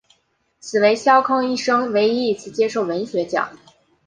[0.59, 3.55] 此为萧沆一生唯一一次接受文学奖。